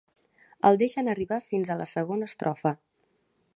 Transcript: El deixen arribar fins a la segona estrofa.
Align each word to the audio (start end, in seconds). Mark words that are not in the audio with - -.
El 0.69 0.79
deixen 0.83 1.11
arribar 1.13 1.39
fins 1.51 1.69
a 1.69 1.77
la 1.83 1.87
segona 1.93 2.31
estrofa. 2.33 2.75